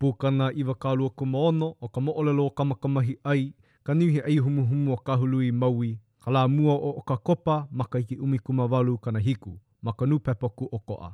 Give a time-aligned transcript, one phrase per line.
[0.00, 4.92] pūkana i wakalua kuma ono o ka moolelo o kamakamahi ai, ka niuhi ai humuhumu
[4.92, 8.98] o kahului maui, ka la mua o o ka kopa maka iki umi kuma walu
[8.98, 11.12] kana hiku, maka nupepa ku o koa.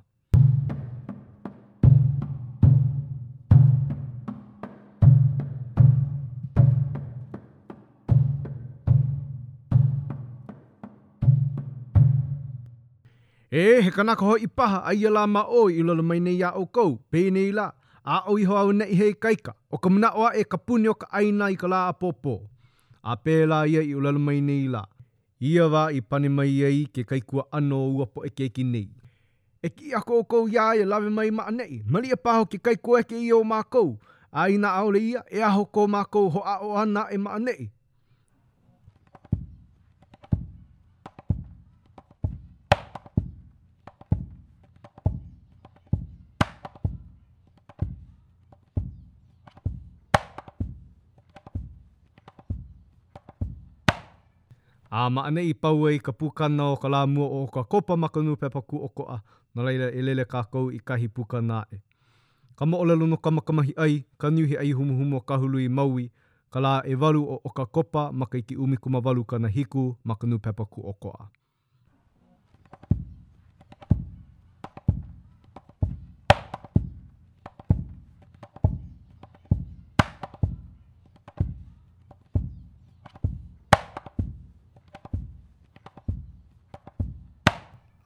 [13.50, 16.50] E, he kanaka ho i paha a iala ma o i lola mai nei a
[16.60, 17.72] o kou, pei nei la
[18.06, 20.94] a o iho au nei hei kaika, o ka muna oa e ka puni o
[20.94, 22.38] ka aina i ka la a popo.
[23.02, 24.84] A pēla ia i ulala mai nei la.
[25.42, 28.86] Ia wā i pane mai ei ke kaikua ano ua po eke ki nei.
[29.62, 33.00] E ki a koukou ia e lawe mai maa nei, mali e paho ke kaikua
[33.02, 33.98] eke i o mākou.
[34.32, 37.70] A ina aole ia e aho kou mākou ho a o ana e maa nei.
[54.98, 58.60] A maa nei pau ai ka pukana o ka lāmua o ka kopa makanu pepa
[58.68, 59.16] ku o koa,
[59.54, 61.78] no leila e lele kākou i kahi pukana e.
[62.58, 66.06] Ka moolelo no ka makamahi ai, ka niuhi ai humuhumo ka hului maui,
[66.52, 70.36] ka lā e walu o o ka kopa makai ki umikuma walu kana hiku makanu
[70.44, 71.26] pepa ku o koa.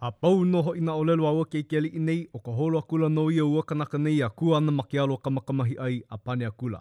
[0.02, 3.30] A pau noho ina o lelo awa kei keli inei o ka holo akula no
[3.30, 6.80] ia uakanaka nei a kua ana maki alo kamakamahi ai a pane akula.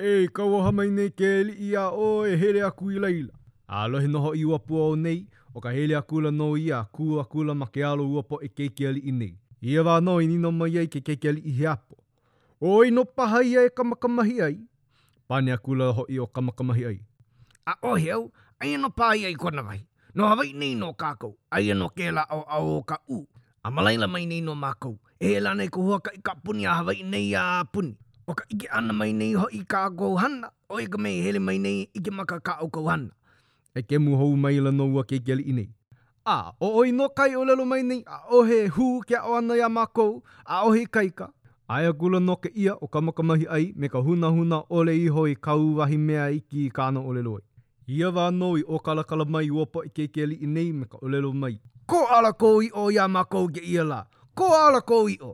[0.00, 3.32] Ei, kaua hamai nei keli ia o e here aku ila ila.
[3.68, 7.20] A lohe noho i uapua o nei o ka hele akula no ia a kua
[7.22, 9.36] akula maki alo uapo e kei keli inei.
[9.60, 11.96] Ia wā no i nino mai ai ke kei keli i heapo.
[12.60, 14.56] O ino paha ia e kamakamahi ai.
[15.28, 16.98] Pane akula ho i o kamakamahi ai.
[17.66, 18.24] A ohe au,
[18.60, 19.84] ai ino e paha ia i kona vai.
[20.18, 23.18] No hawai nei no kākau, ai no ke la au au o ka u.
[23.66, 26.66] A malaila mai nei no mākau, e he la nei kuhua ka i ka puni
[26.66, 27.42] a hawai nei a
[27.72, 27.92] puni.
[28.26, 31.20] O ka ike ana mai nei ho i ka kou hana, o e ka mei
[31.26, 33.12] hele mai nei i ke maka ka au kou hana.
[33.78, 35.68] E ke mu hou mai la no ua ke gele i nei.
[36.34, 39.22] A, o oi no kai o lelo mai nei, a o he hu ke a
[39.34, 40.10] oana ia mākau,
[40.44, 41.30] a o he kaika.
[41.68, 44.98] Ai a gula no ke ia o ka makamahi ai me ka huna huna ole
[45.04, 47.42] i hoi kau wahi mea i ki kāna ole loi.
[47.88, 50.98] Ia wā noi o kalakala mai ua pa i keke li i nei me ka
[51.06, 51.54] olelo mai.
[51.88, 53.22] Ko ala kou i o ia ma
[53.54, 54.02] ge ia la.
[54.36, 55.30] Ko ala kou i o.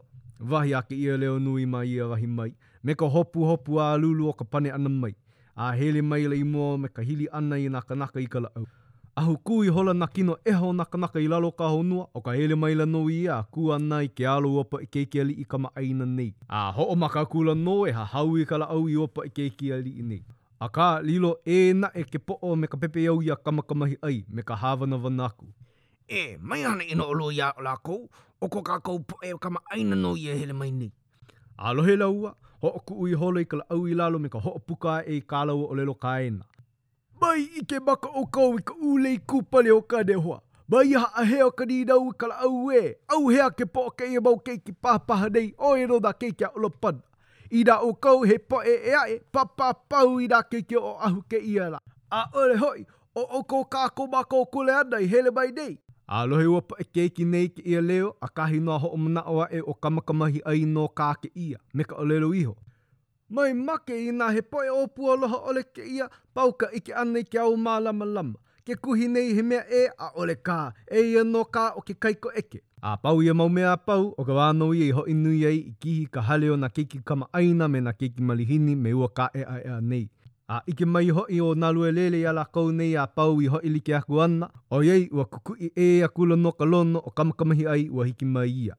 [0.50, 2.52] Wahi ake ia leo nui mai ia wahi mai.
[2.82, 5.14] Me ka hopu hopu a lulu o ka pane ana mai.
[5.56, 8.50] A hele mai le i mō me ka hili ana i nā kanaka i kala
[8.54, 8.64] au.
[9.16, 12.54] Ahu kui hola na kino eho na kanaka i lalo ka honua o ka hele
[12.54, 15.70] mai la nui a ku ana i ke alo opa i keiki ali i kama
[15.74, 16.30] aina nei.
[16.48, 19.34] A ho o maka kula no e ha hau i kala au i opa i
[19.38, 20.22] keiki ali i nei.
[20.60, 24.24] A ka lilo e na e ke po'o me ka pepe au ia kamakamahi ai
[24.30, 25.46] me ka hāwana wanaku.
[26.08, 28.08] E, mai ana ino olo ia o lākou,
[28.40, 30.92] o ko kākou po e kama aina no ia hele mai nei.
[31.58, 34.38] A lohe laua, ho o kuui holo i ka la au i lalo me ka
[34.38, 36.44] ho o puka e i kālaua o lelo kāena.
[37.20, 40.38] Mai i ke maka o kau i ka ulei kūpale o ka nehoa.
[40.68, 43.66] Mai ha a hea ka ni nau i ka la au e, au hea ke
[43.66, 46.46] po o ke ia mau ke ki pāpaha nei, o e no da ke ki
[46.48, 46.70] a ulo
[47.54, 50.92] i da o kou he po e ea e papa pau i da ke o
[51.06, 51.78] ahu ke i ala.
[52.10, 52.82] A ole hoi,
[53.14, 55.78] o o kou ka ko ma kou kule andai hele mai dei.
[56.06, 58.96] A lohe ua po e keiki nei ki ia leo, a kahi noa ho o
[58.98, 62.56] mana oa e o kamakamahi ai no ka ke ia, me ka olelo iho.
[63.34, 66.92] Mai make i nā he poe o pua loha ole ke ia, pauka i ke
[66.94, 68.38] ane ke au mālama lama.
[68.66, 71.94] Ke kuhi nei he mea e a ole kā, e ia no kā o ke
[72.00, 72.60] kaiko eke.
[72.84, 75.70] A pau ia mau mea pau, o ka wānau ia i ho inu iei i
[75.80, 79.30] kihi ka hale o na keiki kama aina me na keiki malihini me ua ka
[79.34, 80.08] e a ea nei.
[80.52, 83.48] A ike mai ho i o nalue lele i ala kou nei a pau i
[83.54, 86.64] ho i like aku ana, o iei ua kuku i e a kula no ka
[86.64, 88.76] lono o kamakamahi ai ua hiki mai ia.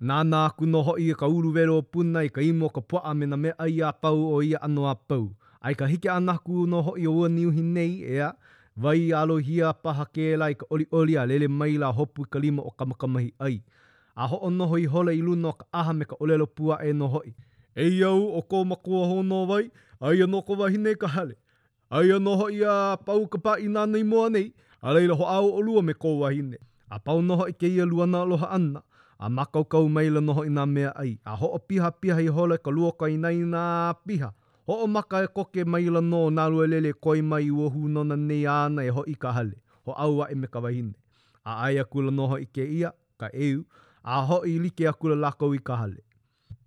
[0.00, 3.26] Nāna aku no hoi e ka uru vero puna i ka imo ka pua me
[3.26, 5.32] na mea ai a pau o ia ano a pau.
[5.60, 8.30] Ai ka hiki anaku no hoi o ua niuhi nei ea,
[8.76, 12.62] Vai alo hia paha ke lai ka oli oli lele mai la hopu ka lima
[12.62, 13.62] o kamakamahi ai.
[14.16, 16.90] A ho o noho hola i luna o ka aha me ka olelo pua e
[16.92, 17.34] noho i.
[17.76, 21.36] Ei au o ko makua hono vai, ai ano ko wahine ka hale.
[21.90, 24.48] Ai ano ho a pau ka pa i nana i nei,
[24.82, 26.58] a leila ho au o lua me ko wahine.
[26.90, 28.82] A pau noho i ke ia lua na aloha anna,
[29.18, 31.18] a makau kau mai la noho i mea ai.
[31.24, 34.32] A ho o piha piha i hola ka lua ka i nai nā piha.
[34.66, 37.88] ho o maka e koke mai la nō nā rua lele koi mai ua hu
[37.94, 40.94] nona nei ana e ho i ka hale, ho aua e me ka wahine.
[41.44, 42.90] A ai akula noho i ke ia,
[43.20, 43.64] ka eu,
[44.02, 46.00] a ho i like akula lakau i ka hale.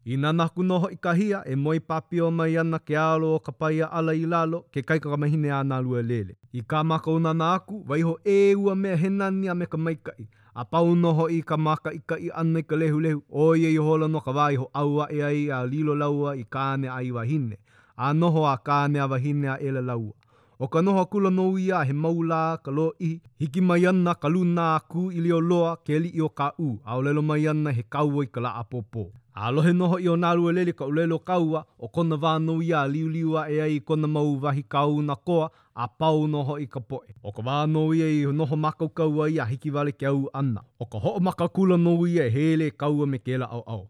[0.06, 3.40] I nana ku noho i ka hia, e moi papio mai ana ke alo o
[3.40, 6.38] ka paia ala i lalo, ke kaika ka mahine a nā rua lele.
[6.54, 9.78] I ka maka una nā aku, vai ho e ua mea henani a me ka
[9.78, 13.24] maikai, a pau noho i ka maka i ka i ana i ka lehu lehu,
[13.30, 16.38] o i e i hola no ka vai ho aua e ai a lilo laua
[16.38, 17.58] i kāne ai wahine
[17.98, 20.14] a noho a kānea wahinea e le laua.
[20.60, 24.28] O ka noho kula nou ia he maula ka lo i hiki mai ana ka
[24.30, 27.22] luna a ku i leo loa ke li i o ka u a o lelo
[27.22, 29.08] mai ana he kaua i ka la apopo.
[29.36, 32.88] A lohe noho i o nāru e lele ka ulelo kaua o kona vānau ia
[32.88, 36.80] liu liua e ai kona mau vahi kau na koa a pau noho i ka
[36.80, 37.06] poe.
[37.24, 40.62] O ka vānau ia i noho makau kaua ia hiki vale ke au ana.
[40.82, 43.86] O ka ho makakula nou ia hele kaua me kela au au.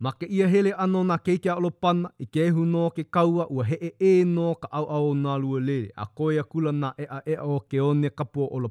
[0.00, 3.46] Ma ke ia hele ano na keike alo pana i ke ehu no ke kaua
[3.54, 5.88] ua he e e no ka au au nā lua lere.
[5.96, 8.70] A koe a kula na ea ea o ke one kapua olo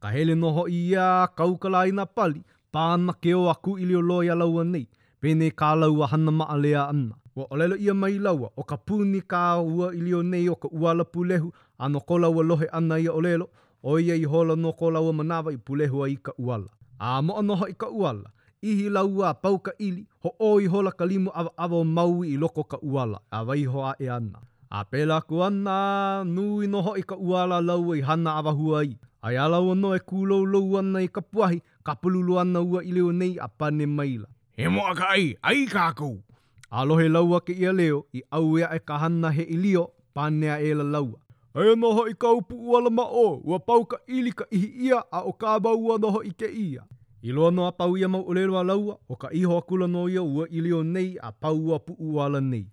[0.00, 2.42] Ka hele no ho ia kaukala i nā pali,
[2.74, 4.88] pāna ke o aku i leo loi a laua nei,
[5.20, 7.14] pene ka laua hana maa lea ana.
[7.34, 10.68] Wa olelo ia mai laua, o ka pūni ka ua i leo nei o ka
[10.72, 13.46] uala pulehu, ano ko laua lohe ana ia olelo,
[13.82, 16.68] o ia i hola no ko laua manawa i pulehu a i ka uala.
[16.98, 18.28] A mo anoha i ka uala,
[18.62, 22.62] ihi laua pau ka ili, ho oi hola ka limu awa awa mau i loko
[22.64, 24.40] ka uala, a wai hoa e ana.
[24.70, 28.94] A pela ku ana, nui noho i ka uala laua i hana awa hua i.
[29.26, 32.84] Ai ala ua no e kūlau lau ana i ka puahi, ka pululu ana ua
[32.86, 34.26] i leo nei a pane maila.
[34.56, 36.14] He moa ka ai, ai ka kou.
[36.14, 36.22] kākou!
[36.70, 40.84] Alohe laua ke ia leo, i au e ka hana he ilio, panea e la
[40.94, 41.18] laua.
[41.54, 44.70] Ai ano ho i ka upu ua lama o, ua pau ka ili ka ihi
[44.88, 46.84] ia, a o kāba ua noho i ke ia.
[47.24, 50.46] I loa noa pau ia mau olelo laua, o ka iho akula no ia ua
[50.50, 52.66] i leo nei a pau a puu ala nei.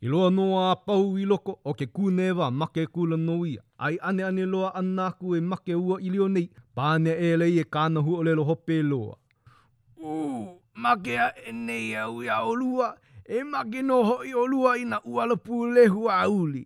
[0.00, 3.62] I loa noa a pau i loko o ke kūnewa make kula no ia.
[3.78, 7.64] Ai ane ane loa anaku e make ua i leo nei, pāne e lei e
[7.64, 9.16] kāna hu olelo hope loa.
[10.04, 12.94] Uu, make a e nei au ia olua,
[13.28, 16.62] e make no hoi olua i na uala pū lehu a uli.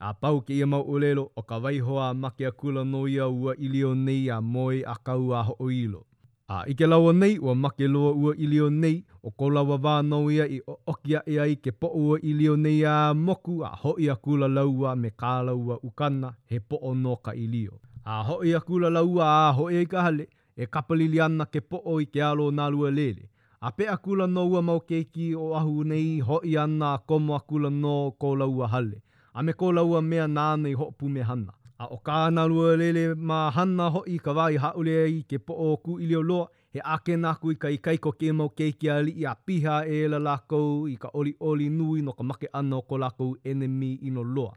[0.00, 3.56] A pau ke ia mau olelo o ka waihoa make a kula no ia ua
[3.56, 6.04] i leo nei a moe a kau a hoilo.
[6.48, 10.44] A ike lawa nei, ua make loa ua ilio nei, o ko lawa vānau ia
[10.56, 10.58] i
[10.92, 14.48] okia ia e i ke po ua ilio nei a moku, a hoi a kula
[14.48, 17.80] laua me kālaua ukana, he po o no ka ilio.
[18.04, 20.26] A hoi a kula laua a hoi e i ka hale,
[20.56, 23.30] e kapalili ana ke po o i ke alo nā lua lele.
[23.62, 27.34] A pe a kula no ua mau keiki o ahu nei, hoi ana a komo
[27.34, 29.00] a kula no ko laua hale.
[29.32, 31.56] A me ko laua mea nānei hoppu me hana.
[31.78, 35.54] A o kāna rua lele mā hana ho i ka wai haule i ke po
[35.64, 38.90] o ku i leo loa, he ake nā kui ka i kaiko ke mau keiki
[38.96, 42.46] ali i a piha e la lakou i ka oli oli nui no ka make
[42.60, 44.52] ana o ko lakou enemi i no loa.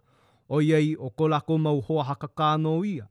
[0.50, 3.08] O iei o ko lakou mau hoa haka kāno ia.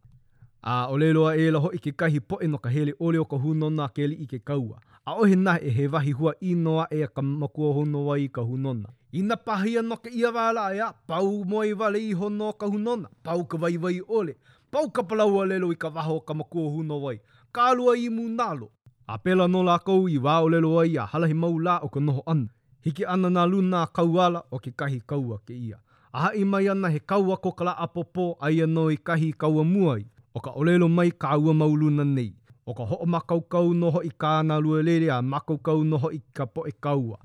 [0.62, 3.18] A o leloa e la ho i ke kahi po e no ka hele ole
[3.18, 4.78] o ka hunona ke li i ke kaua.
[5.06, 8.94] A ohe nā e he wahi hua i noa e ka makuohono wai ka hunona.
[9.16, 13.08] Ina pahi ano ka ia wala ya, pau mo i wale i hono ka hunona,
[13.24, 14.34] pau ka wai wai ole,
[14.70, 17.16] pau ka palau a lelo i ka waho ka makuo huno wai,
[17.48, 18.68] ka alua i mu nalo.
[19.08, 21.88] A pela no la kou i wā o lelo ai a halahi mau la o
[21.88, 22.52] ka noho ana,
[22.84, 25.80] hiki ana na luna a kauala o ke kahi kaua ke ia.
[26.12, 29.64] Aha i mai ana he kaua ko kala apopo a ia no i kahi kaua
[29.64, 30.04] muai,
[30.36, 32.34] o ka olelo mai ka aua mau luna nei,
[32.68, 35.80] o ka ho o makau kau noho i ka ana lua lele a makau kau
[35.88, 37.16] noho i ka po e kaua.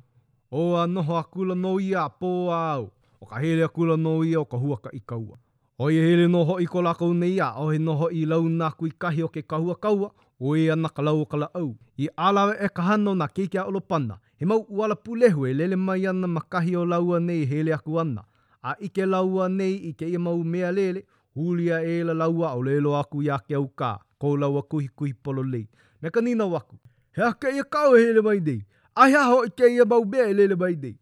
[0.51, 2.89] o a noho a kula no ia a pō au,
[3.21, 5.37] o ka hele a kula no ia o ka huaka i kaua.
[5.79, 8.67] O i hele noho i ko lakau nei a, o he noho i lau nā
[8.77, 11.71] kui kahi o ke kahua kaua, o e ana ka lau o ka au.
[11.97, 15.75] I alawe e ka hano nā keike a olopana, he mau uala pulehu e lele
[15.75, 18.23] mai ana makahi o laua nei hele aku ana.
[18.61, 22.61] A ike laua nei i ke ia mau mea lele, hulia e la laua o
[22.61, 25.67] lelo aku i ake au kā, ko laua kuhi kuhi polo lei.
[26.01, 26.75] Me ka nina waku,
[27.11, 28.61] he ake ia kau e hele mai nei,
[28.91, 30.95] Ahi ho i ke ia mau mea e lele bai nei.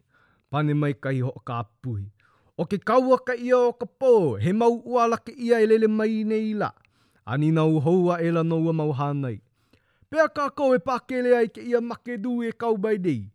[0.50, 2.06] Pane mai kai ho ka apuhi.
[2.58, 5.88] O ke kaua ka ia o ka pō, he mau ua ke ia e lele
[5.88, 6.70] mai nei la.
[7.26, 9.40] Ani nau houa e la noua mau hānei.
[10.10, 13.32] Pea ka kou e pakele ai ke ia make du e kau bai nei.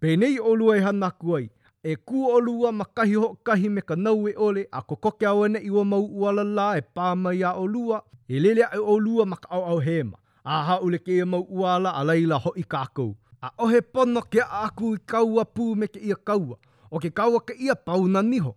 [0.00, 1.46] Penei o lua e hanaku ai.
[1.84, 5.26] E ku olua lua ma kahi ho kahi me ka naue ole a ko koke
[5.26, 8.02] au ane iwa mau ua la la e pāmai a olua.
[8.02, 8.02] lua.
[8.34, 10.16] E lele ai e o lua ma ka au au hema.
[10.44, 13.14] Aha ule ke ia mau ua la a leila ho i kākou.
[13.44, 16.56] A ohe pono ke aku i kaua pū me ke ia kaua,
[16.90, 18.52] o ke kaua ke ia pauna niho.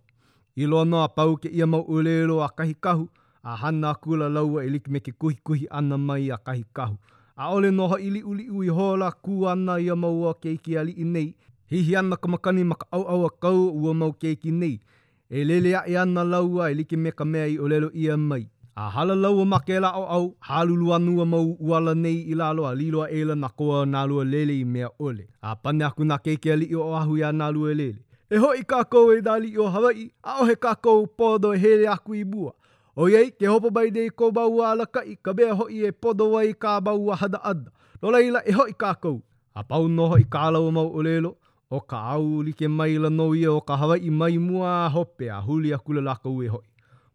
[0.56, 3.04] I lono a pau ke ia mau ulelo a kahi kahu,
[3.44, 6.64] a hana a kula laua i liki me ke kuhi kuhi ana mai a kahi
[6.78, 6.96] kahu.
[7.36, 10.92] A ole noho ili uli ui hola kū ana ia mau a ke iki ali
[10.92, 11.28] i nei,
[11.70, 14.80] hihi ana ka makani maka au au a kau ua mau ke iki nei.
[15.30, 18.16] E lele a i e ana laua i liki me ka mea i ulelo ia
[18.16, 18.46] mai.
[18.78, 22.34] a hala lau ma ke la o au halulu anu a mau uala nei i
[22.40, 25.82] lalo a lilo a eila na koa na lua lele i mea ole a pane
[25.88, 28.00] aku na keike ali o ahu ya na lua lele
[28.34, 32.14] e ho kakou e dali o Hawaii a o he kakou podo e hele aku
[32.22, 32.52] i bua
[33.00, 36.30] o yei, ke hopo bai dei ko bau la kai ka bea ho e podo
[36.34, 37.70] wai ka bau a hada ada
[38.02, 39.18] no leila e ho kakou
[39.58, 41.32] a pau no i ka alau mau olelo,
[41.70, 44.88] o ka au li ke maila no ia e o ka Hawaii mai mua a
[44.98, 46.66] hope huli a kula lakou e hoi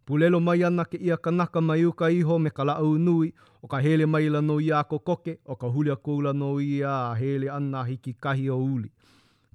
[0.06, 3.34] Pulelo mai ana ke ia kanaka mai uka iho me kala au nui,
[3.64, 7.16] o ka hele mai lano ia ko koke, o ka hulia koula no ia a
[7.16, 8.92] hele ana hiki kahi o uli.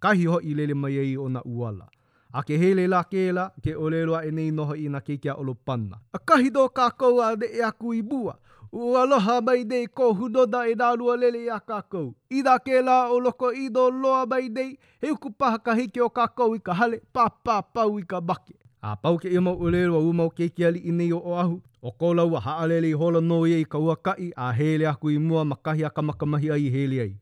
[0.00, 1.86] Kahi ho i lele mai ei ona uala.
[2.32, 6.00] A ke hele la kela, ke olelua e nei noho i na keikia olopanna.
[6.12, 8.38] A kahi do ka kou a de e aku i bua.
[8.72, 12.14] U aloha mai dei ko hudoda e dalua lele ia ka kou.
[12.30, 15.74] I da ke la o loko i do loa mai dei, he uku paha ka
[15.74, 18.56] hiki o ka kou i ka hale, pa pa pau i ka bake.
[18.80, 21.58] A pau ke ima ulero a umau ke ke ali ini o ahu.
[21.82, 25.44] O kolau a haalele i hola no i ka uakai a hele aku i mua
[25.44, 27.14] makahi a kamakamahi ai i hele ai.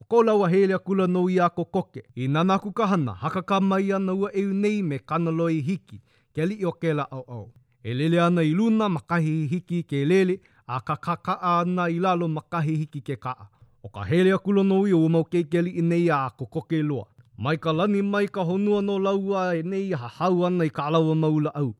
[0.00, 2.02] O kolau a hele akula no i ako koke.
[2.16, 6.00] I nana aku kahana hakaka mai ana ua eu nei me kanalo i hiki.
[6.36, 7.50] Ke ali i o kela au au.
[7.84, 11.96] E lele ana i luna makahi i hiki ke lele a ka kaka ana i
[11.98, 13.48] lalo makahi hiki ke kaa.
[13.82, 16.44] O ka hele akula no i o umau ke ke ali i nei a ako
[16.46, 17.08] koke loa.
[17.44, 20.82] Mai ka lani mai ka honua no laua e nei ha hau ana i ka
[20.88, 21.70] alawa maula au.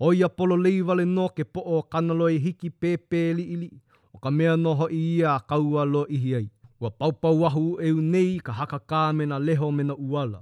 [0.00, 3.68] O ia polo leivale no ke po o kanalo e hiki pepe li ili.
[4.14, 6.46] O ka mea noho i ia a kaua lo ihi ai.
[6.80, 10.40] Ua paupau ahu e u nei ka haka kā mena leho mena uala.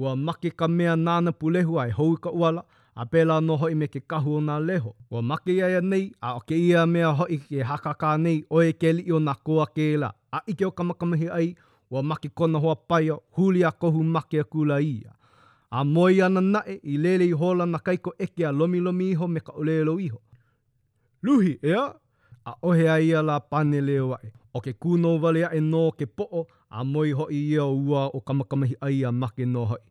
[0.00, 2.62] Ua make ka mea nāna pulehu ai hou ka uala.
[2.94, 4.94] A pēlā noho i me ke kahu o nā leho.
[5.12, 8.62] Ua make ia nei a o ke ia mea hoi ke haka kā nei o
[8.64, 10.12] e ke li o nā koa kēla.
[10.32, 11.48] A ike o kamakamahi ai
[11.90, 15.12] wa maki kona hoa paia huli a kohu make a kula ia.
[15.70, 19.28] A moi ana nae i lele i hola na kaiko eke a lomi lomi iho
[19.28, 20.20] me ka ulelo iho.
[21.22, 21.94] Luhi ea,
[22.44, 24.32] a ohe a ia la pane leo ae.
[24.54, 28.20] O ke kuno wale a e no ke po'o, a moi hoi ia ua o
[28.20, 29.82] kamakamahi ai a make no hoi.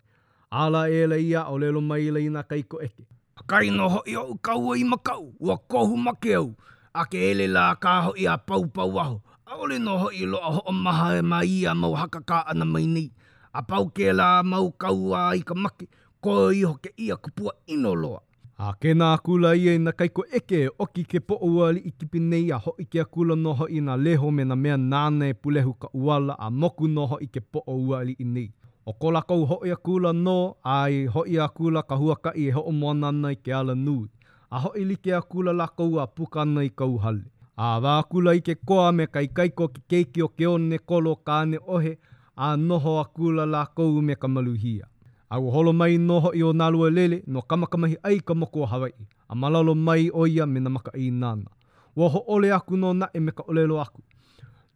[0.51, 3.03] Ala ela ia o lelo mai lei na kaiko eke.
[3.35, 6.55] A kai no hoi au kaua i makau, ua kohu make au,
[6.93, 9.21] a ke ele la ka hoi a pau pau aho.
[9.45, 12.87] Aole no ho ilo a ho maha e mai a mau haka ka ana mai
[12.95, 13.09] nei.
[13.57, 15.85] A pau ke la mau kaua i ka maki,
[16.23, 18.19] ko i ho ke ia kupua ino loa.
[18.57, 21.91] A ke nā kula ia i e na kaiko eke, oki ke po uali i
[21.91, 25.29] kipi nei a ho i ke akula noho i na leho me na mea nāne
[25.29, 28.47] e pulehu ka uala a moku noho i ke po uali i nei.
[28.85, 32.51] O kola kou ho i akula no, ai ho i akula ka huaka i e
[32.57, 34.09] ho o moana nei ke ala nui.
[34.49, 37.29] A ho i li ke akula la kou a puka nei kou hale.
[37.55, 41.55] A wākula i ke koa me kai kaiko ki keiki o ke one kolo kāne
[41.75, 41.93] ohe,
[42.35, 44.89] a noho a kula la kou me ka maluhia.
[45.31, 49.07] A uholo mai noho i o nalua lele no kamakamahi ai ka moko o Hawaii,
[49.29, 51.47] a malalo mai o ia me na maka i nana.
[51.95, 54.03] Wa ho ole aku no na e me ka olelo aku.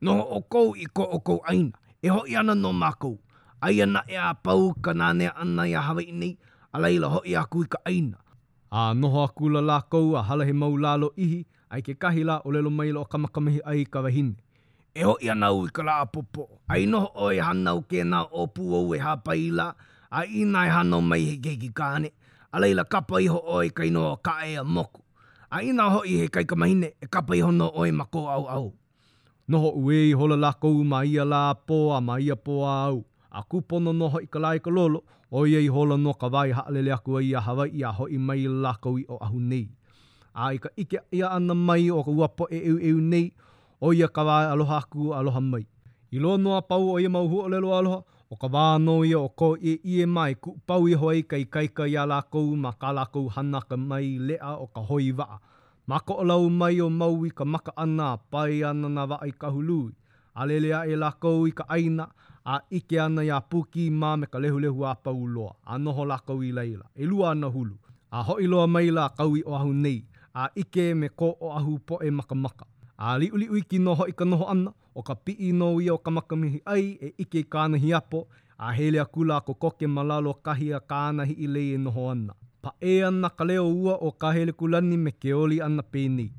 [0.01, 3.19] Noho o kou i ko o kou aina, e ho i ana no mākou.
[3.61, 6.37] Ai ana e a pau ka nāne ana i a Hawaii nei,
[6.73, 8.17] a leila ho i aku i ka aina.
[8.71, 12.37] A noho a kula la kou a halahe mau lalo ihi, ai ke kahi la
[12.45, 14.33] o lelo mai lo kamakamihi ai ka wahine.
[14.99, 18.19] E ho ia nau i ka la apopo, ai noho oi e hanau ke na
[18.41, 19.67] opu o e hapai la,
[20.09, 22.09] ai inai e hano mai he kei ki kāne,
[22.51, 25.01] a leila kapa iho oi e ka ino ka e a moku.
[25.55, 28.43] A ina ho i he kai ka mahine e kapa iho no oi mako au
[28.57, 28.65] au.
[29.49, 32.73] Noho ue i hola la kou ma ia la po a ma ia po a
[32.89, 33.03] au.
[33.31, 34.99] A kupono noho i ka la i ka lolo,
[35.37, 37.91] oi e i hola no ka vai ha lele aku i a hawa i a
[37.97, 39.65] ho i mai la kou i o ahu nei.
[40.33, 43.31] a i ka ike ia ana mai o ka uapo e eu eu nei
[43.81, 45.65] o ia ka wā aloha aku aloha mai.
[46.11, 49.19] I loa noa pau o ia mauhu o lelo aloha, o ka wā no ia
[49.19, 52.71] o ko e i e mai ku pau i hoi kai kaika ia lākou ma
[52.73, 55.37] ka lākou hanaka mai lea o ka hoi waa.
[55.87, 59.31] Ma ko lau mai o mau i ka maka ana pai ana na waa i
[59.31, 59.93] ka hului.
[60.33, 62.07] A lelea e lākou i ka aina
[62.45, 65.55] a ike ana i a puki ma me ka lehu lehu a pau loa.
[65.65, 66.85] A noho lākou i leila.
[66.95, 67.77] E lua ana hulu.
[68.11, 70.08] A hoi loa mai la kaui o ahu nei.
[70.33, 72.65] a ike me ko o ahu po e makamaka.
[72.97, 75.79] A li uli ui ki noho i ka noho ana, o ka pi i no
[75.79, 79.53] i o ka makamihi ai e ike i kānahi apo, a hele a kula ko
[79.55, 82.33] koke malalo kahi a kānahi i lei e noho ana.
[82.61, 86.29] Pa e ana ka leo ua o ka hele kulani me ke oli ana pēnei.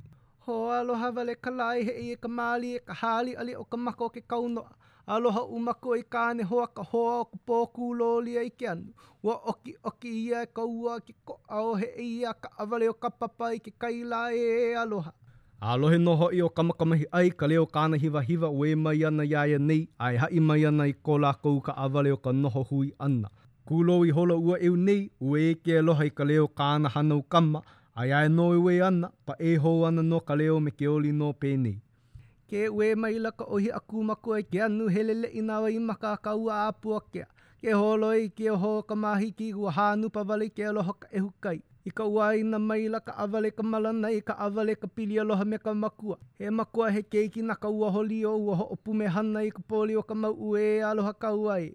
[0.47, 3.77] Ho aloha vale ka lai he e ka māli e ka hāli ali o ka
[3.77, 4.69] mako ke kaunoa.
[5.07, 8.93] Aloha umako i kāne hoa ka hoa o kupōku lōlia i ke anu.
[9.23, 12.93] Wa oki oki ia e ka ua ki ko ao he ia ka awale o
[12.95, 15.13] ka papa i ke kaila e e aloha.
[15.61, 19.35] Alohe noho i o kamakamahi ai ka leo kāna hiva hiva ue mai ana i
[19.35, 22.93] aia nei ai hai mai ana i ko lākou ka awale o ka noho hui
[22.99, 23.29] ana.
[23.69, 27.23] Kūlo i holo ua eu nei ue e ke aloha i ka leo kāna hanau
[27.23, 27.61] kama
[27.95, 31.13] ai ai no ue ana pa e ho ana no ka leo me ke oli
[31.13, 31.77] no pēnei
[32.51, 36.99] ke ue mai laka ohi aku makua ke anu helele ina wai maka kaua apua
[37.13, 37.25] kea.
[37.63, 41.63] Ke holoi ke ho ka mahi ki gu hanu pa vale ke aloha ka ehukai.
[41.87, 45.21] I ka uai na mai la ka awale ka malana i ka awale ka pili
[45.23, 46.19] aloha me ka makua.
[46.39, 49.55] He makua he keiki na ka ua holi o ua ho opu me hana i
[49.55, 51.71] ka poli o ka mau ue aloha ka uai.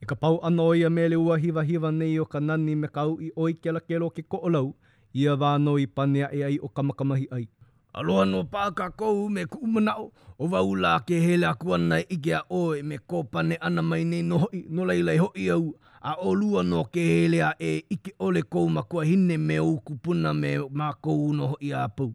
[0.00, 3.04] I ka pau ana oia mele ua hiva hiva nei o ka nani me ka
[3.12, 4.72] ui oi ke la ke lo ke ko olau.
[5.14, 7.46] Ia vāno i panea e ai o kamakamahi ai.
[7.92, 12.82] Aloha no pāka kou me kumanao, o waula ke hele aku ana ike a oe
[12.82, 16.84] me kōpane ana mai nei no hoi, no leilei hoi au, a o lua no
[16.84, 20.92] ke hele a e ike ole kou ma kua hine me o kupuna me ma
[21.02, 22.14] kou no hoi a pau.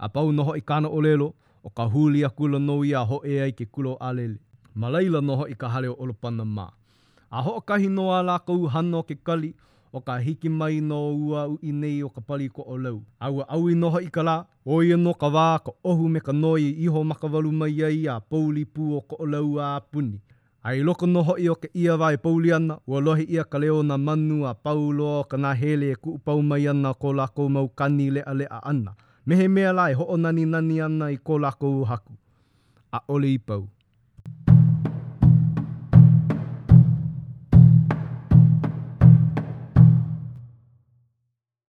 [0.00, 3.22] A pau no hoi kāna o lelo, o ka huli a kula no ia ho
[3.24, 4.38] e ai ke kulo a lele.
[4.74, 6.66] Ma leila no hoi ka hale o olopana mā.
[7.30, 9.54] A ho kahi no a la kou hano ke kali,
[9.94, 12.98] o ka hiki mai no ua u i nei o ka pali ko o lau.
[13.22, 14.34] Aua au i noha i ka la,
[14.66, 18.18] o i no ka wā ka ohu me ka noi iho makawalu mai ai a
[18.18, 20.18] pouli pū o ko o lau a puni.
[20.66, 23.82] Ai loko noho i o ke ia vai pouli ana, ua lohi ia ka leo
[23.82, 27.68] na manu a paulo o ka nā hele e kuupau mai ana ko lako mau
[27.68, 28.96] kani lea lea ana.
[29.26, 32.16] Mehe mea lai ho o nani nani ana i ko lako u haku.
[32.92, 33.73] A ole i pau.